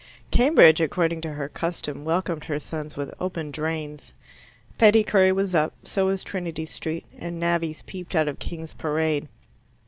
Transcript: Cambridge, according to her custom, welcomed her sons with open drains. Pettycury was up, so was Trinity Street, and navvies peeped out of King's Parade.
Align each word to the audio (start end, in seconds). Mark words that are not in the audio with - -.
Cambridge, 0.31 0.81
according 0.81 1.21
to 1.21 1.33
her 1.33 1.47
custom, 1.47 2.03
welcomed 2.03 2.45
her 2.45 2.59
sons 2.59 2.97
with 2.97 3.13
open 3.21 3.51
drains. 3.51 4.13
Pettycury 4.79 5.31
was 5.31 5.53
up, 5.53 5.73
so 5.83 6.07
was 6.07 6.23
Trinity 6.23 6.65
Street, 6.65 7.05
and 7.19 7.39
navvies 7.39 7.83
peeped 7.85 8.15
out 8.15 8.27
of 8.27 8.39
King's 8.39 8.73
Parade. 8.73 9.27